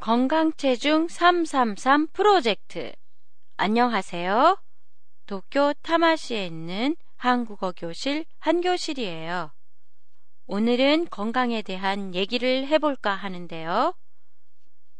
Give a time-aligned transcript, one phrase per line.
[0.00, 2.90] 건강체중 333 프로젝트.
[3.58, 4.56] 안녕하세요.
[5.26, 9.52] 도쿄 타마시에 있는 한국어 교실 한교실이에요.
[10.46, 13.94] 오늘은 건강에 대한 얘기를 해볼까 하는데요.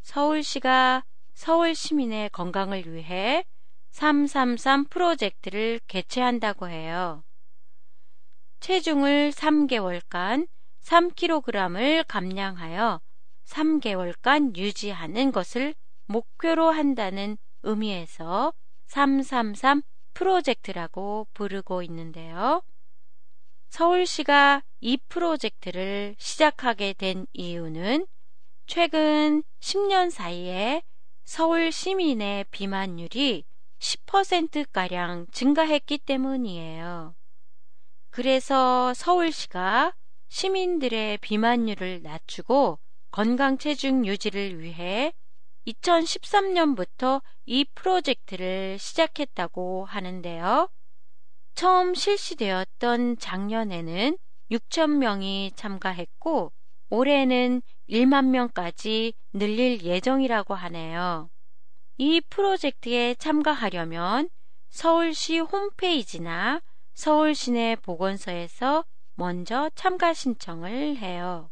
[0.03, 3.47] 서울시가 서울 시민의 건강을 위해
[3.93, 7.25] 333 프로젝트를 개최한다고 해요.
[8.61, 10.47] 체중을 3개월간
[10.83, 13.01] 3kg을 감량하여
[13.51, 15.75] 3개월간 유지하는 것을
[16.07, 18.53] 목표로 한다는 의미에서
[18.87, 19.83] 333
[20.15, 22.63] 프로젝트라고 부르고 있는데요.
[23.69, 28.07] 서울시가 이 프로젝트를 시작하게 된 이유는
[28.67, 30.83] 최근 10년 사이에
[31.25, 33.45] 서울 시민의 비만율이
[33.79, 37.15] 10%가량 증가했기 때문이에요.
[38.11, 39.95] 그래서 서울시가
[40.29, 42.79] 시민들의 비만율을 낮추고
[43.11, 45.13] 건강 체중 유지를 위해
[45.67, 50.69] 2013년부터 이 프로젝트를 시작했다고 하는데요.
[51.55, 54.17] 처음 실시되었던 작년에는
[54.51, 56.53] 6천 명이 참가했고
[56.89, 61.31] 올해는 1만 명까지 늘릴 예정이라고 하네요.
[61.99, 64.29] 이 프로젝트에 참가하려면
[64.71, 66.63] 서울시 홈페이지나
[66.95, 71.51] 서울시내 보건소에서 먼저 참가 신청을 해요.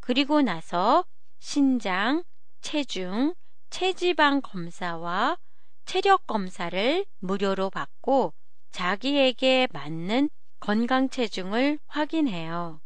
[0.00, 1.04] 그리고 나서
[1.38, 2.24] 신장,
[2.60, 3.34] 체중,
[3.70, 5.38] 체지방 검사와
[5.84, 8.34] 체력 검사를 무료로 받고
[8.72, 12.80] 자기에게 맞는 건강 체중을 확인해요.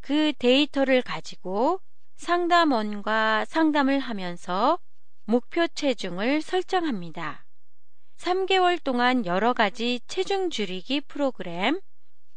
[0.00, 1.80] 그 데이터를 가지고
[2.16, 4.78] 상담원과 상담을 하면서
[5.24, 7.44] 목표 체중을 설정합니다.
[8.16, 11.80] 3개월 동안 여러 가지 체중 줄이기 프로그램,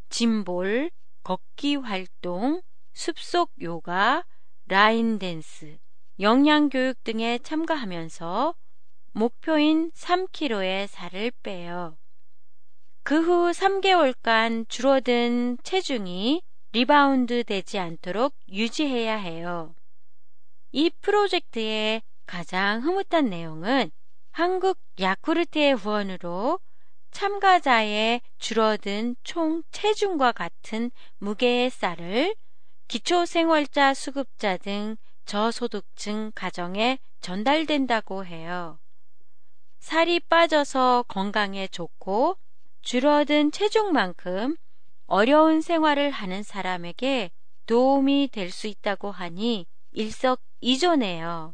[0.10, 0.92] gym ball,
[1.24, 2.62] 걷기 활동,
[2.94, 4.24] 숲속 요가,
[4.68, 5.78] line dance,
[6.20, 8.56] 영양 교육 등에 참가하면서
[9.14, 11.98] 목표인 3kg의 살을 빼요.
[13.04, 19.74] 그 후 3개월간 줄어든 체중이 리바운드 되지 않도록 유지해야 해요.
[20.72, 23.90] 이 프로젝트의 가장 흐뭇한 내용은
[24.32, 26.60] 한국 야쿠르트의 후원으로
[27.10, 32.36] 참가자의 줄어든 총 체중과 같은 무게의 쌀을
[32.90, 38.80] 기초생활자 수급자 등 저소득층 가정에 전달된다고 해요.
[39.78, 42.38] 살이 빠져서 건강에 좋고
[42.82, 44.58] 줄어든 체중만큼
[45.06, 47.30] 어려운 생활을 하는 사람에게
[47.68, 51.54] 도움이 될 수 있다고 하니 일석이조네요.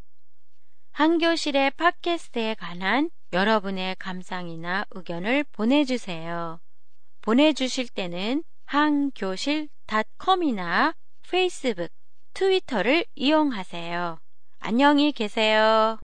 [0.94, 6.62] 한교실의 팟캐스트에 관한 여러분의 감상이나 의견을 보내주세요.
[7.22, 10.96] 보내주실 때는 한교실닷컴이나
[11.30, 11.90] 페이스북,
[12.34, 14.20] 트위터를 이용하세요.
[14.60, 15.98] 안녕히 계세요.